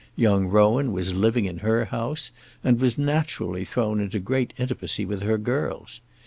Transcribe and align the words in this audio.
Young 0.15 0.47
Rowan 0.47 0.91
was 0.93 1.13
living 1.13 1.45
in 1.45 1.59
her 1.59 1.85
house, 1.85 2.31
and 2.63 2.79
was 2.79 2.97
naturally 2.97 3.63
thrown 3.63 3.99
into 3.99 4.17
great 4.17 4.51
intimacy 4.57 5.05
with 5.05 5.21
her 5.21 5.37
girls. 5.37 6.01